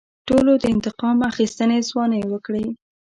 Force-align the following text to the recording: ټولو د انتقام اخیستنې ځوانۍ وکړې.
ټولو 0.27 0.51
د 0.61 0.65
انتقام 0.73 1.17
اخیستنې 1.31 1.79
ځوانۍ 1.89 2.21
وکړې. 2.27 2.65